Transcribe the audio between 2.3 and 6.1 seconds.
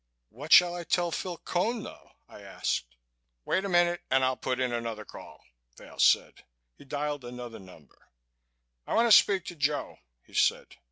asked. "Wait a minute and I'll put in another call," Vail